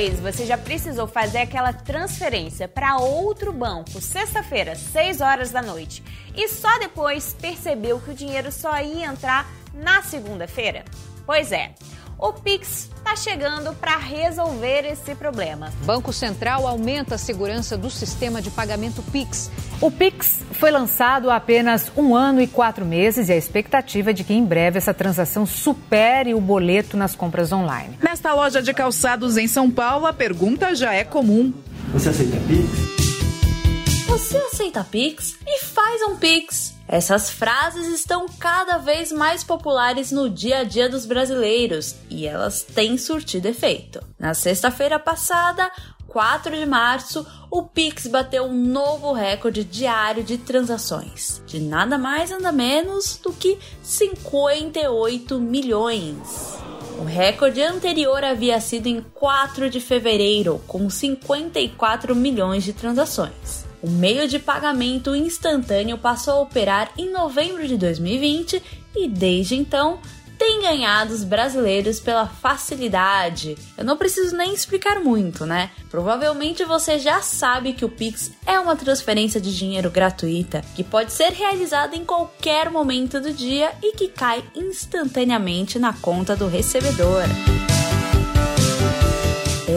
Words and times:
Vez 0.00 0.18
você 0.18 0.46
já 0.46 0.56
precisou 0.56 1.06
fazer 1.06 1.40
aquela 1.40 1.74
transferência 1.74 2.66
para 2.66 2.96
outro 2.96 3.52
banco 3.52 4.00
sexta-feira, 4.00 4.74
6 4.74 5.20
horas 5.20 5.50
da 5.50 5.60
noite, 5.60 6.02
e 6.34 6.48
só 6.48 6.78
depois 6.78 7.34
percebeu 7.34 8.00
que 8.00 8.12
o 8.12 8.14
dinheiro 8.14 8.50
só 8.50 8.80
ia 8.80 9.08
entrar 9.08 9.46
na 9.74 10.00
segunda-feira? 10.00 10.86
Pois 11.26 11.52
é. 11.52 11.74
O 12.20 12.34
Pix 12.34 12.90
está 12.98 13.16
chegando 13.16 13.72
para 13.72 13.96
resolver 13.96 14.84
esse 14.84 15.14
problema. 15.14 15.72
Banco 15.86 16.12
Central 16.12 16.66
aumenta 16.66 17.14
a 17.14 17.18
segurança 17.18 17.78
do 17.78 17.88
sistema 17.88 18.42
de 18.42 18.50
pagamento 18.50 19.02
Pix. 19.10 19.50
O 19.80 19.90
Pix 19.90 20.42
foi 20.52 20.70
lançado 20.70 21.30
há 21.30 21.36
apenas 21.36 21.90
um 21.96 22.14
ano 22.14 22.42
e 22.42 22.46
quatro 22.46 22.84
meses 22.84 23.30
e 23.30 23.32
a 23.32 23.36
expectativa 23.36 24.10
é 24.10 24.12
de 24.12 24.22
que 24.22 24.34
em 24.34 24.44
breve 24.44 24.76
essa 24.76 24.92
transação 24.92 25.46
supere 25.46 26.34
o 26.34 26.40
boleto 26.42 26.94
nas 26.94 27.14
compras 27.14 27.52
online. 27.52 27.96
Nesta 28.02 28.34
loja 28.34 28.60
de 28.60 28.74
calçados 28.74 29.38
em 29.38 29.48
São 29.48 29.70
Paulo, 29.70 30.06
a 30.06 30.12
pergunta 30.12 30.74
já 30.74 30.92
é 30.92 31.04
comum: 31.04 31.54
Você 31.94 32.10
aceita 32.10 32.36
Pix? 32.46 34.06
Você 34.06 34.36
aceita 34.36 34.84
Pix? 34.84 35.38
E 35.46 35.64
faz 35.64 36.02
um 36.02 36.16
Pix! 36.16 36.79
Essas 36.92 37.30
frases 37.30 37.86
estão 37.86 38.26
cada 38.28 38.76
vez 38.76 39.12
mais 39.12 39.44
populares 39.44 40.10
no 40.10 40.28
dia 40.28 40.58
a 40.58 40.64
dia 40.64 40.88
dos 40.88 41.06
brasileiros 41.06 41.94
e 42.10 42.26
elas 42.26 42.62
têm 42.62 42.98
surtido 42.98 43.46
efeito. 43.46 44.02
Na 44.18 44.34
sexta-feira 44.34 44.98
passada, 44.98 45.70
4 46.08 46.50
de 46.56 46.66
março, 46.66 47.24
o 47.48 47.62
Pix 47.62 48.08
bateu 48.08 48.42
um 48.42 48.52
novo 48.52 49.12
recorde 49.12 49.62
diário 49.62 50.24
de 50.24 50.36
transações, 50.36 51.40
de 51.46 51.60
nada 51.60 51.96
mais 51.96 52.30
nada 52.30 52.50
menos 52.50 53.16
do 53.18 53.32
que 53.32 53.56
58 53.84 55.38
milhões. 55.38 56.58
O 56.98 57.04
recorde 57.04 57.62
anterior 57.62 58.24
havia 58.24 58.60
sido 58.60 58.88
em 58.88 59.00
4 59.00 59.70
de 59.70 59.78
fevereiro, 59.80 60.60
com 60.66 60.90
54 60.90 62.16
milhões 62.16 62.64
de 62.64 62.72
transações. 62.72 63.69
O 63.82 63.90
meio 63.90 64.28
de 64.28 64.38
pagamento 64.38 65.14
instantâneo 65.14 65.96
passou 65.96 66.34
a 66.34 66.40
operar 66.40 66.90
em 66.98 67.10
novembro 67.10 67.66
de 67.66 67.76
2020 67.76 68.62
e 68.94 69.08
desde 69.08 69.54
então 69.54 69.98
tem 70.40 70.62
ganhado 70.62 71.12
os 71.12 71.22
brasileiros 71.22 72.00
pela 72.00 72.26
facilidade. 72.26 73.58
Eu 73.76 73.84
não 73.84 73.98
preciso 73.98 74.34
nem 74.34 74.54
explicar 74.54 74.98
muito, 74.98 75.44
né? 75.44 75.70
Provavelmente 75.90 76.64
você 76.64 76.98
já 76.98 77.20
sabe 77.20 77.74
que 77.74 77.84
o 77.84 77.90
Pix 77.90 78.32
é 78.46 78.58
uma 78.58 78.74
transferência 78.74 79.38
de 79.38 79.54
dinheiro 79.54 79.90
gratuita 79.90 80.62
que 80.74 80.82
pode 80.82 81.12
ser 81.12 81.32
realizada 81.32 81.94
em 81.94 82.06
qualquer 82.06 82.70
momento 82.70 83.20
do 83.20 83.34
dia 83.34 83.72
e 83.82 83.92
que 83.92 84.08
cai 84.08 84.42
instantaneamente 84.54 85.78
na 85.78 85.92
conta 85.92 86.34
do 86.34 86.48
recebedor. 86.48 87.24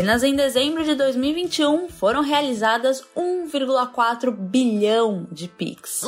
Apenas 0.04 0.22
em 0.22 0.36
dezembro 0.36 0.84
de 0.84 0.96
2021 0.96 1.88
foram 1.88 2.22
realizadas 2.22 3.02
1,4 3.16 4.31
bilhão 4.31 5.25
de 5.31 5.47
Pix. 5.47 6.02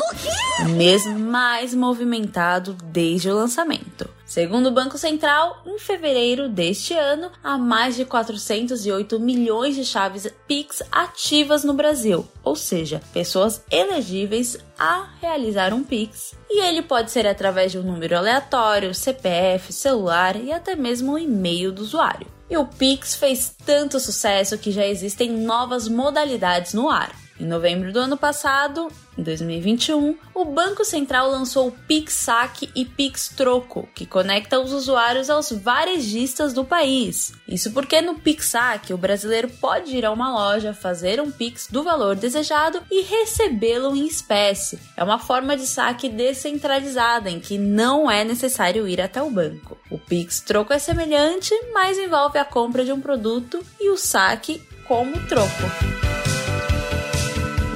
O 0.65 0.67
mês 0.71 1.05
mais 1.05 1.73
movimentado 1.73 2.75
desde 2.91 3.29
o 3.29 3.33
lançamento. 3.33 4.09
Segundo 4.25 4.65
o 4.65 4.71
Banco 4.71 4.97
Central, 4.97 5.61
em 5.65 5.79
fevereiro 5.79 6.49
deste 6.49 6.93
ano, 6.93 7.31
há 7.41 7.57
mais 7.57 7.95
de 7.95 8.03
408 8.03 9.17
milhões 9.17 9.75
de 9.75 9.85
chaves 9.85 10.27
Pix 10.45 10.83
ativas 10.91 11.63
no 11.63 11.73
Brasil, 11.73 12.27
ou 12.43 12.57
seja, 12.57 13.01
pessoas 13.13 13.63
elegíveis 13.71 14.57
a 14.77 15.07
realizar 15.21 15.73
um 15.73 15.85
Pix. 15.85 16.35
E 16.49 16.61
ele 16.65 16.81
pode 16.81 17.11
ser 17.11 17.25
através 17.25 17.71
de 17.71 17.79
um 17.79 17.83
número 17.83 18.17
aleatório, 18.17 18.93
CPF, 18.93 19.71
celular 19.71 20.35
e 20.35 20.51
até 20.51 20.75
mesmo 20.75 21.13
o 21.13 21.17
e-mail 21.17 21.71
do 21.71 21.81
usuário. 21.81 22.34
E 22.49 22.57
o 22.57 22.65
Pix 22.65 23.15
fez 23.15 23.55
tanto 23.65 23.99
sucesso 23.99 24.57
que 24.57 24.71
já 24.71 24.85
existem 24.85 25.31
novas 25.31 25.87
modalidades 25.87 26.73
no 26.73 26.89
ar. 26.89 27.24
Em 27.37 27.45
novembro 27.45 27.91
do 27.91 27.99
ano 27.99 28.15
passado, 28.15 28.87
em 29.17 29.21
2021, 29.21 30.17
o 30.33 30.45
Banco 30.45 30.85
Central 30.85 31.29
lançou 31.29 31.67
o 31.67 31.71
Pix 31.71 32.13
Saque 32.13 32.69
e 32.73 32.85
Pix 32.85 33.27
Troco, 33.29 33.89
que 33.93 34.05
conecta 34.05 34.59
os 34.59 34.71
usuários 34.71 35.29
aos 35.29 35.51
varejistas 35.51 36.53
do 36.53 36.63
país. 36.63 37.33
Isso 37.45 37.71
porque 37.73 38.01
no 38.01 38.15
Pix 38.15 38.45
Saque 38.45 38.93
o 38.93 38.97
brasileiro 38.97 39.49
pode 39.49 39.97
ir 39.97 40.05
a 40.05 40.11
uma 40.11 40.33
loja, 40.33 40.73
fazer 40.73 41.19
um 41.19 41.29
Pix 41.29 41.67
do 41.69 41.83
valor 41.83 42.15
desejado 42.15 42.81
e 42.89 43.01
recebê-lo 43.03 43.93
em 43.95 44.07
espécie. 44.07 44.79
É 44.95 45.03
uma 45.03 45.19
forma 45.19 45.57
de 45.57 45.67
saque 45.67 46.07
descentralizada 46.07 47.29
em 47.29 47.41
que 47.41 47.57
não 47.57 48.09
é 48.09 48.23
necessário 48.23 48.87
ir 48.87 49.01
até 49.01 49.21
o 49.21 49.29
banco. 49.29 49.77
O 49.91 49.99
Pix 49.99 50.39
Troco 50.39 50.71
é 50.71 50.79
semelhante, 50.79 51.53
mas 51.73 51.97
envolve 51.97 52.37
a 52.37 52.45
compra 52.45 52.85
de 52.85 52.93
um 52.93 53.01
produto 53.01 53.61
e 53.79 53.89
o 53.89 53.97
saque 53.97 54.61
como 54.87 55.19
troco. 55.27 56.04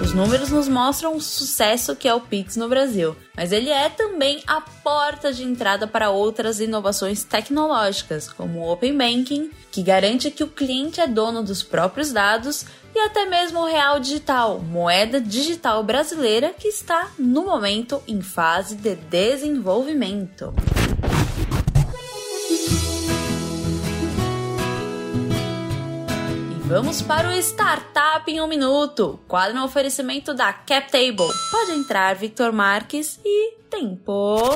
Os 0.01 0.13
números 0.13 0.49
nos 0.49 0.69
mostram 0.69 1.17
o 1.17 1.21
sucesso 1.21 1.93
que 1.93 2.07
é 2.07 2.13
o 2.13 2.21
Pix 2.21 2.55
no 2.55 2.69
Brasil, 2.69 3.17
mas 3.35 3.51
ele 3.51 3.69
é 3.69 3.89
também 3.89 4.41
a 4.47 4.61
porta 4.61 5.33
de 5.33 5.43
entrada 5.43 5.85
para 5.85 6.09
outras 6.09 6.61
inovações 6.61 7.25
tecnológicas, 7.25 8.31
como 8.31 8.59
o 8.59 8.71
Open 8.71 8.97
Banking, 8.97 9.51
que 9.69 9.83
garante 9.83 10.31
que 10.31 10.43
o 10.43 10.47
cliente 10.47 11.01
é 11.01 11.07
dono 11.07 11.43
dos 11.43 11.61
próprios 11.61 12.13
dados, 12.13 12.65
e 12.95 12.99
até 12.99 13.25
mesmo 13.25 13.59
o 13.59 13.65
Real 13.65 13.99
Digital, 13.99 14.59
moeda 14.59 15.19
digital 15.19 15.83
brasileira 15.83 16.53
que 16.57 16.69
está, 16.69 17.11
no 17.19 17.43
momento, 17.43 18.01
em 18.07 18.21
fase 18.21 18.77
de 18.77 18.95
desenvolvimento. 18.95 20.53
Vamos 26.69 27.01
para 27.01 27.27
o 27.27 27.31
Startup 27.31 28.31
em 28.31 28.39
um 28.39 28.47
Minuto, 28.47 29.19
quadro 29.27 29.57
no 29.57 29.65
oferecimento 29.65 30.35
da 30.35 30.53
CapTable. 30.53 31.33
Pode 31.49 31.71
entrar, 31.71 32.13
Victor 32.13 32.53
Marques, 32.53 33.19
e 33.25 33.55
tempo. 33.71 34.55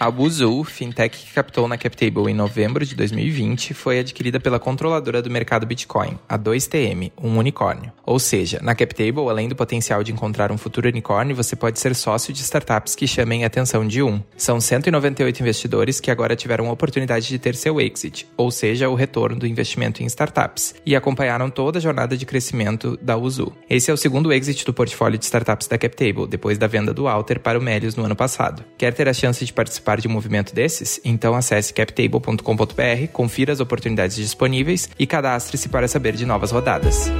A 0.00 0.10
Buzuu, 0.10 0.64
fintech 0.64 1.16
que 1.18 1.32
captou 1.34 1.68
na 1.68 1.76
CapTable 1.76 2.30
em 2.30 2.34
novembro 2.34 2.84
de 2.84 2.94
2020, 2.94 3.74
foi 3.74 3.98
adquirida 3.98 4.40
pela 4.40 4.58
controladora 4.58 5.20
do 5.20 5.30
mercado 5.30 5.66
Bitcoin, 5.66 6.18
a 6.26 6.38
2TM, 6.38 7.12
um 7.22 7.36
unicórnio. 7.36 7.92
Ou 8.04 8.18
seja, 8.18 8.58
na 8.62 8.74
CapTable, 8.74 9.28
além 9.28 9.48
do 9.48 9.56
potencial 9.56 10.02
de 10.02 10.12
encontrar 10.12 10.50
um 10.50 10.58
futuro 10.58 10.88
unicórnio, 10.88 11.36
você 11.36 11.54
pode 11.54 11.78
ser 11.78 11.94
sócio 11.94 12.32
de 12.32 12.40
startups 12.40 12.94
que 12.94 13.06
chamem 13.06 13.44
a 13.44 13.46
atenção 13.46 13.86
de 13.86 14.02
um. 14.02 14.20
São 14.36 14.60
198 14.60 15.40
investidores 15.40 16.00
que 16.00 16.10
agora 16.10 16.36
tiveram 16.36 16.68
a 16.68 16.72
oportunidade 16.72 17.28
de 17.28 17.38
ter 17.38 17.54
seu 17.54 17.80
exit, 17.80 18.26
ou 18.36 18.50
seja, 18.50 18.88
o 18.88 18.94
retorno 18.94 19.38
do 19.38 19.46
investimento 19.46 20.02
em 20.02 20.06
startups, 20.06 20.74
e 20.84 20.96
acompanharam 20.96 21.48
toda 21.48 21.78
a 21.78 21.82
jornada 21.82 22.16
de 22.16 22.26
crescimento 22.26 22.98
da 23.00 23.16
Uzu. 23.16 23.52
Esse 23.68 23.90
é 23.90 23.94
o 23.94 23.96
segundo 23.96 24.32
exit 24.32 24.64
do 24.64 24.74
portfólio 24.74 25.18
de 25.18 25.24
startups 25.24 25.68
da 25.68 25.78
CapTable, 25.78 26.26
depois 26.26 26.58
da 26.58 26.66
venda 26.66 26.92
do 26.92 27.06
Alter 27.06 27.40
para 27.40 27.58
o 27.58 27.62
Melius 27.62 27.96
no 27.96 28.04
ano 28.04 28.16
passado. 28.16 28.64
Quer 28.76 28.92
ter 28.92 29.08
a 29.08 29.14
chance 29.14 29.44
de 29.44 29.52
participar 29.52 30.00
de 30.00 30.08
um 30.08 30.10
movimento 30.10 30.54
desses? 30.54 31.00
Então 31.04 31.34
acesse 31.34 31.72
captable.com.br, 31.72 33.06
confira 33.12 33.52
as 33.52 33.60
oportunidades 33.60 34.16
disponíveis 34.16 34.88
e 34.98 35.06
cadastre-se 35.06 35.68
para 35.68 35.88
saber 35.88 36.14
de 36.14 36.26
novas 36.26 36.50
rodadas. 36.50 37.10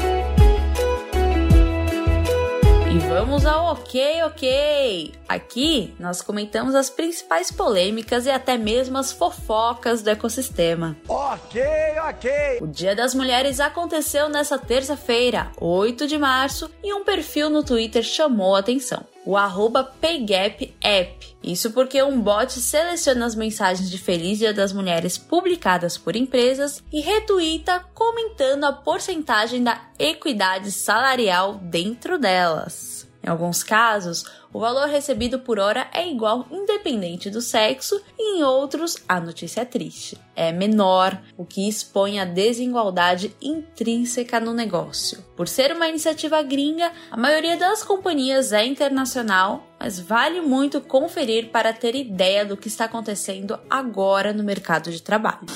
E 2.92 2.98
vamos 2.98 3.46
ao 3.46 3.72
ok, 3.72 4.22
ok! 4.24 5.14
Aqui 5.26 5.94
nós 5.98 6.20
comentamos 6.20 6.74
as 6.74 6.90
principais 6.90 7.50
polêmicas 7.50 8.26
e 8.26 8.30
até 8.30 8.58
mesmo 8.58 8.98
as 8.98 9.10
fofocas 9.10 10.02
do 10.02 10.10
ecossistema. 10.10 10.94
Ok, 11.08 11.62
ok! 12.06 12.58
O 12.60 12.66
Dia 12.66 12.94
das 12.94 13.14
Mulheres 13.14 13.60
aconteceu 13.60 14.28
nessa 14.28 14.58
terça-feira, 14.58 15.50
8 15.58 16.06
de 16.06 16.18
março, 16.18 16.70
e 16.84 16.92
um 16.92 17.02
perfil 17.02 17.48
no 17.48 17.64
Twitter 17.64 18.02
chamou 18.02 18.54
a 18.54 18.58
atenção 18.58 19.02
o 19.24 19.36
arroba 19.36 19.84
PayGapApp. 19.84 21.36
Isso 21.42 21.72
porque 21.72 22.02
um 22.02 22.20
bot 22.20 22.52
seleciona 22.52 23.26
as 23.26 23.34
mensagens 23.34 23.90
de 23.90 23.98
Feliz 23.98 24.38
Dia 24.38 24.52
das 24.52 24.72
Mulheres 24.72 25.18
publicadas 25.18 25.98
por 25.98 26.14
empresas 26.14 26.82
e 26.92 27.00
retuita 27.00 27.84
comentando 27.94 28.64
a 28.64 28.72
porcentagem 28.72 29.62
da 29.62 29.80
equidade 29.98 30.70
salarial 30.70 31.54
dentro 31.54 32.18
delas. 32.18 33.01
Em 33.22 33.28
alguns 33.28 33.62
casos, 33.62 34.24
o 34.52 34.58
valor 34.58 34.88
recebido 34.88 35.38
por 35.38 35.58
hora 35.58 35.86
é 35.94 36.08
igual 36.10 36.46
independente 36.50 37.30
do 37.30 37.40
sexo 37.40 38.02
e 38.18 38.38
em 38.38 38.42
outros 38.42 38.96
a 39.08 39.20
notícia 39.20 39.60
é 39.60 39.64
triste. 39.64 40.18
É 40.34 40.50
menor, 40.50 41.20
o 41.36 41.44
que 41.44 41.68
expõe 41.68 42.18
a 42.18 42.24
desigualdade 42.24 43.34
intrínseca 43.40 44.40
no 44.40 44.52
negócio. 44.52 45.24
Por 45.36 45.46
ser 45.46 45.72
uma 45.72 45.88
iniciativa 45.88 46.42
gringa, 46.42 46.90
a 47.10 47.16
maioria 47.16 47.56
das 47.56 47.84
companhias 47.84 48.52
é 48.52 48.66
internacional, 48.66 49.64
mas 49.78 50.00
vale 50.00 50.40
muito 50.40 50.80
conferir 50.80 51.50
para 51.50 51.72
ter 51.72 51.94
ideia 51.94 52.44
do 52.44 52.56
que 52.56 52.68
está 52.68 52.86
acontecendo 52.86 53.58
agora 53.70 54.32
no 54.32 54.42
mercado 54.42 54.90
de 54.90 55.00
trabalho. 55.00 55.46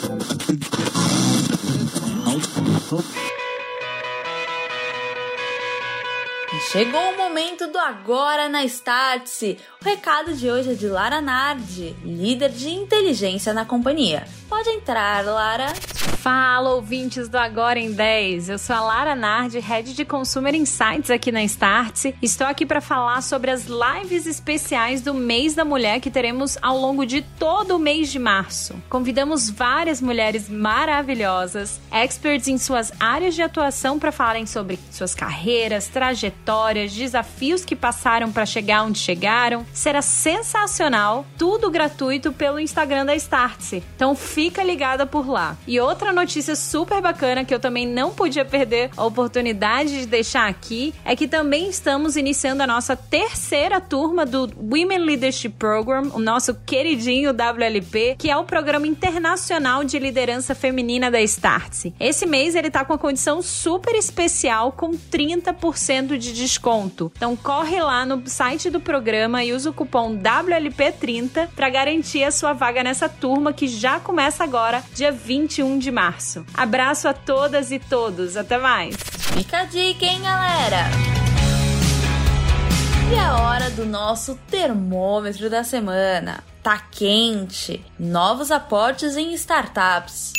Chegou 6.71 7.01
o 7.13 7.17
momento 7.17 7.67
do 7.67 7.79
Agora 7.79 8.49
na 8.49 8.65
Startse. 8.65 9.59
O 9.83 9.85
recado 9.85 10.33
de 10.33 10.49
hoje 10.49 10.73
é 10.73 10.75
de 10.75 10.87
Lara 10.87 11.21
Nardi, 11.21 11.97
líder 12.05 12.51
de 12.51 12.71
inteligência 12.71 13.53
na 13.53 13.65
companhia. 13.65 14.27
Pode 14.49 14.69
entrar, 14.71 15.25
Lara. 15.25 15.75
Fala, 16.19 16.75
ouvintes 16.75 17.29
do 17.29 17.37
Agora 17.37 17.79
em 17.79 17.93
10. 17.93 18.49
Eu 18.49 18.59
sou 18.59 18.75
a 18.75 18.81
Lara 18.81 19.15
Nardi, 19.15 19.59
Head 19.59 19.95
de 19.95 20.05
Consumer 20.05 20.55
Insights 20.55 21.11
aqui 21.11 21.31
na 21.31 21.43
Startse. 21.45 22.15
Estou 22.23 22.47
aqui 22.47 22.65
para 22.65 22.81
falar 22.81 23.23
sobre 23.23 23.51
as 23.51 23.67
lives 23.67 24.27
especiais 24.27 25.01
do 25.01 25.15
Mês 25.15 25.55
da 25.55 25.65
Mulher 25.65 26.01
que 26.01 26.11
teremos 26.11 26.57
ao 26.63 26.79
longo 26.79 27.05
de 27.05 27.23
todo 27.23 27.77
o 27.77 27.79
mês 27.79 28.11
de 28.11 28.19
março. 28.19 28.75
Convidamos 28.89 29.51
várias 29.51 30.01
mulheres 30.01 30.49
maravilhosas, 30.49 31.81
experts 31.93 32.49
em 32.49 32.59
suas 32.59 32.93
áreas 32.99 33.35
de 33.35 33.43
atuação 33.43 33.99
para 33.99 34.11
falarem 34.11 34.47
sobre 34.47 34.79
suas 34.91 35.15
carreiras, 35.15 35.89
trajetórias, 35.89 36.37
desafios 36.93 37.65
que 37.65 37.75
passaram 37.75 38.31
para 38.31 38.47
chegar 38.47 38.85
onde 38.85 38.99
chegaram. 38.99 39.67
Será 39.73 40.01
sensacional, 40.01 41.27
tudo 41.37 41.71
gratuito 41.71 42.33
pelo 42.33 42.61
Instagram 42.61 43.05
da 43.05 43.17
Startse. 43.17 43.83
Então 43.95 44.15
fica 44.15 44.63
ligada 44.63 45.07
por 45.07 45.29
lá. 45.29 45.57
E 45.67 45.81
outra 45.81 46.13
notícia 46.13 46.55
super 46.55 47.01
bacana 47.01 47.45
que 47.45 47.55
eu 47.55 47.61
também 47.61 47.87
não 47.87 48.13
podia 48.13 48.45
perder 48.45 48.91
a 48.97 49.05
oportunidade 49.05 50.01
de 50.01 50.07
deixar 50.07 50.49
aqui 50.49 50.95
é 51.05 51.17
que 51.17 51.27
também 51.27 51.69
estamos 51.69 52.17
iniciando 52.17 52.63
a 52.63 52.67
nossa 52.67 52.95
terceira 52.97 53.81
turma 53.81 54.25
do 54.25 54.51
Women 54.57 54.99
Leadership 54.99 55.51
Program, 55.51 56.11
o 56.15 56.21
nosso 56.21 56.55
queridinho 56.55 57.33
WLP, 57.33 58.17
que 58.19 58.31
é 58.31 58.37
o 58.37 58.45
programa 58.45 58.87
internacional 58.87 59.85
de 59.85 59.99
liderança 59.99 60.55
feminina 60.55 61.11
da 61.11 61.21
Startse. 61.23 61.95
Esse 61.99 62.27
mês 62.27 62.55
ele 62.55 62.71
tá 62.71 62.85
com 62.85 62.93
a 62.93 62.99
condição 62.99 63.43
super 63.43 63.95
especial 63.95 64.73
com 64.73 64.93
30% 64.93 66.17
de 66.17 66.36
desconto. 66.37 67.11
Então 67.17 67.35
corre 67.35 67.81
lá 67.81 68.05
no 68.05 68.23
site 68.29 68.71
do 68.71 68.81
programa 68.81 69.43
e 69.43 69.53
usa 69.53 69.71
o 69.71 69.73
cupom 69.73 70.17
WLP30 70.17 71.49
para 71.55 71.71
garantir 71.71 72.23
a 72.23 72.31
sua 72.31 72.53
vaga 72.53 72.83
nessa 72.83 73.09
turma 73.09 73.53
que 73.53 73.67
já 73.67 73.99
começa 73.99 74.45
agora, 74.45 74.85
dia 74.95 75.11
21 75.11 75.79
de 75.79 75.91
março. 75.91 76.45
Abraço 76.55 77.09
a 77.09 77.15
todas 77.15 77.71
e 77.71 77.79
todos. 77.79 78.37
Até 78.37 78.59
mais. 78.59 78.97
Fica 78.97 79.61
a 79.61 79.65
dica, 79.65 80.05
hein, 80.05 80.23
galera? 80.23 80.85
E 83.11 83.15
é 83.15 83.31
hora 83.31 83.71
do 83.71 83.87
nosso 83.87 84.35
termômetro 84.51 85.49
da 85.49 85.63
semana. 85.63 86.43
Tá 86.63 86.79
quente. 86.79 87.85
Novos 87.99 88.51
aportes 88.51 89.17
em 89.17 89.33
startups 89.35 90.33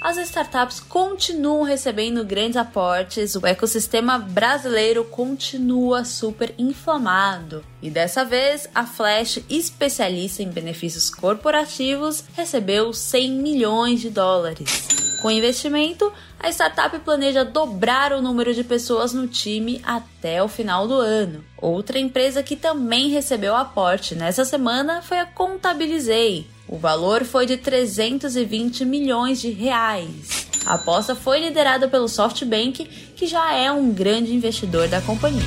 as 0.00 0.16
startups 0.16 0.80
continuam 0.80 1.62
recebendo 1.62 2.24
grandes 2.24 2.56
aportes, 2.56 3.36
o 3.36 3.46
ecossistema 3.46 4.18
brasileiro 4.18 5.04
continua 5.04 6.06
super 6.06 6.54
inflamado. 6.56 7.62
E 7.82 7.90
dessa 7.90 8.24
vez, 8.24 8.66
a 8.74 8.86
Flash, 8.86 9.40
especialista 9.48 10.42
em 10.42 10.48
benefícios 10.48 11.10
corporativos, 11.10 12.24
recebeu 12.34 12.94
100 12.94 13.30
milhões 13.32 14.00
de 14.00 14.08
dólares. 14.08 14.88
Com 15.20 15.30
investimento, 15.30 16.10
a 16.38 16.48
startup 16.48 16.98
planeja 17.00 17.44
dobrar 17.44 18.14
o 18.14 18.22
número 18.22 18.54
de 18.54 18.64
pessoas 18.64 19.12
no 19.12 19.28
time 19.28 19.82
até 19.84 20.42
o 20.42 20.48
final 20.48 20.88
do 20.88 20.94
ano. 20.94 21.44
Outra 21.58 21.98
empresa 21.98 22.42
que 22.42 22.56
também 22.56 23.10
recebeu 23.10 23.54
aporte 23.54 24.14
nessa 24.14 24.46
semana 24.46 25.02
foi 25.02 25.18
a 25.18 25.26
Contabilizei. 25.26 26.46
O 26.72 26.78
valor 26.78 27.24
foi 27.24 27.46
de 27.46 27.56
320 27.56 28.84
milhões 28.84 29.40
de 29.40 29.50
reais. 29.50 30.46
A 30.64 30.74
aposta 30.74 31.16
foi 31.16 31.40
liderada 31.40 31.88
pelo 31.88 32.06
SoftBank, 32.06 32.84
que 33.16 33.26
já 33.26 33.52
é 33.52 33.72
um 33.72 33.92
grande 33.92 34.32
investidor 34.32 34.86
da 34.86 35.00
companhia. 35.00 35.42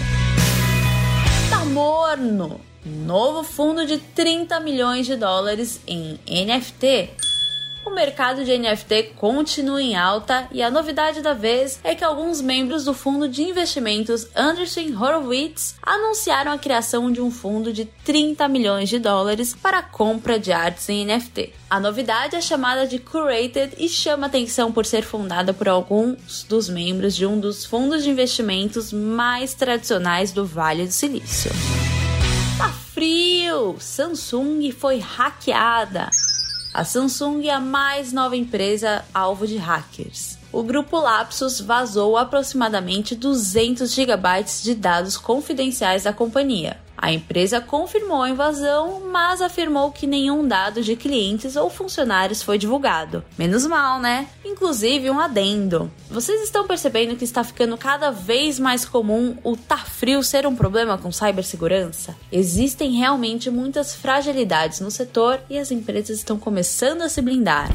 Tá 1.50 1.64
morno! 1.64 2.60
Novo 2.86 3.42
fundo 3.42 3.86
de 3.86 4.00
30 4.00 4.60
milhões 4.60 5.06
de 5.06 5.16
dólares 5.16 5.80
em 5.88 6.20
NFT 6.28 7.12
o 7.86 7.90
mercado 7.90 8.44
de 8.44 8.58
NFT 8.58 9.14
continua 9.18 9.82
em 9.82 9.96
alta 9.96 10.48
e 10.52 10.62
a 10.62 10.72
novidade 10.72 11.22
da 11.22 11.34
vez 11.34 11.80
é 11.84 11.94
que 11.94 12.04
alguns 12.04 12.42
membros 12.42 12.86
do 12.86 12.94
fundo 12.94 13.28
de 13.28 13.44
investimentos 13.44 14.28
Anderson 14.36 14.96
Horowitz 14.98 15.76
anunciaram 15.82 16.52
a 16.52 16.58
criação 16.58 17.12
de 17.12 17.22
um 17.22 17.30
fundo 17.30 17.74
de 17.74 17.86
30 17.86 18.48
milhões 18.48 18.90
de 18.90 19.00
dólares 19.00 19.56
para 19.56 19.80
a 19.80 19.84
compra 19.84 20.40
de 20.40 20.52
artes 20.52 20.88
em 20.90 21.06
NFT. 21.06 21.54
A 21.70 21.80
novidade 21.80 22.36
é 22.36 22.42
chamada 22.42 22.88
de 22.88 23.00
Curated 23.00 23.74
e 23.78 23.90
chama 23.90 24.28
atenção 24.28 24.72
por 24.72 24.86
ser 24.86 25.04
fundada 25.04 25.54
por 25.54 25.68
alguns 25.68 26.44
dos 26.44 26.70
membros 26.70 27.16
de 27.16 27.26
um 27.26 27.40
dos 27.40 27.66
fundos 27.66 28.04
de 28.04 28.10
investimentos 28.10 28.94
mais 28.94 29.54
tradicionais 29.54 30.32
do 30.32 30.46
Vale 30.46 30.86
do 30.86 30.92
Silício. 30.92 31.52
Tá 32.58 32.70
frio! 32.70 33.76
Samsung 33.80 34.72
foi 34.72 35.00
hackeada. 35.00 36.10
A 36.74 36.84
Samsung 36.84 37.46
é 37.46 37.52
a 37.52 37.60
mais 37.60 38.12
nova 38.12 38.36
empresa 38.36 39.06
alvo 39.14 39.46
de 39.46 39.58
hackers. 39.58 40.40
O 40.52 40.64
grupo 40.64 41.00
Lapsus 41.00 41.62
vazou 41.62 42.18
aproximadamente 42.18 43.14
200 43.16 43.94
GB 43.94 44.44
de 44.64 44.74
dados 44.74 45.16
confidenciais 45.16 46.04
da 46.04 46.12
companhia. 46.12 46.83
A 47.04 47.12
empresa 47.12 47.60
confirmou 47.60 48.22
a 48.22 48.30
invasão, 48.30 49.02
mas 49.12 49.42
afirmou 49.42 49.92
que 49.92 50.08
nenhum 50.08 50.48
dado 50.48 50.82
de 50.82 50.96
clientes 50.96 51.58
ou 51.58 51.70
funcionários 51.70 52.42
foi 52.42 52.58
divulgado. 52.58 53.26
Menos 53.38 53.68
mal, 53.68 54.00
né? 54.00 54.26
Inclusive 54.46 55.10
um 55.10 55.20
adendo. 55.20 55.92
Vocês 56.10 56.42
estão 56.42 56.66
percebendo 56.66 57.18
que 57.18 57.26
está 57.26 57.44
ficando 57.44 57.78
cada 57.78 58.10
vez 58.10 58.58
mais 58.58 58.86
comum 58.86 59.36
o 59.44 59.58
tá 59.58 59.80
frio 59.80 60.24
ser 60.24 60.48
um 60.48 60.56
problema 60.56 60.98
com 60.98 61.12
cibersegurança? 61.12 62.16
Existem 62.32 62.94
realmente 62.94 63.50
muitas 63.50 63.94
fragilidades 63.94 64.80
no 64.80 64.90
setor 64.90 65.42
e 65.50 65.60
as 65.60 65.72
empresas 65.72 66.20
estão 66.20 66.40
começando 66.40 67.02
a 67.02 67.10
se 67.10 67.22
blindar. 67.22 67.70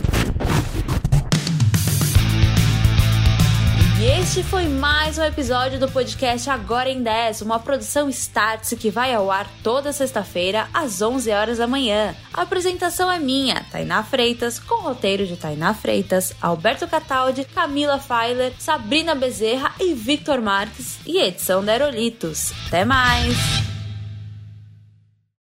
Este 4.09 4.43
foi 4.43 4.67
mais 4.67 5.19
um 5.19 5.23
episódio 5.23 5.79
do 5.79 5.87
podcast 5.87 6.49
Agora 6.49 6.89
em 6.89 7.03
10, 7.03 7.43
uma 7.43 7.59
produção 7.59 8.09
Startse 8.09 8.75
que 8.75 8.91
vai 8.91 9.13
ao 9.13 9.31
ar 9.31 9.47
toda 9.63 9.93
sexta-feira 9.93 10.67
às 10.73 11.03
11 11.03 11.31
horas 11.31 11.59
da 11.59 11.67
manhã. 11.67 12.17
A 12.33 12.41
apresentação 12.41 13.13
é 13.13 13.19
minha, 13.19 13.67
Tainá 13.71 14.03
Freitas, 14.03 14.59
com 14.59 14.77
roteiro 14.77 15.27
de 15.27 15.37
Tainá 15.37 15.75
Freitas, 15.75 16.35
Alberto 16.41 16.89
Cataldi, 16.89 17.45
Camila 17.45 17.99
Feiler, 17.99 18.55
Sabrina 18.59 19.15
Bezerra 19.15 19.75
e 19.79 19.93
Victor 19.93 20.41
Marques 20.41 20.99
e 21.07 21.19
edição 21.19 21.63
da 21.63 21.73
Aerolitos. 21.73 22.53
Até 22.67 22.87
mais! 22.87 23.68